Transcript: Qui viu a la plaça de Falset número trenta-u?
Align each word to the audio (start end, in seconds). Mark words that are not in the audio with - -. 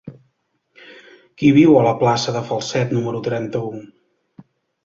Qui 1.41 1.51
viu 1.57 1.77
a 1.81 1.85
la 1.87 1.93
plaça 2.01 2.35
de 2.39 2.43
Falset 2.49 2.97
número 2.99 3.23
trenta-u? 3.29 3.71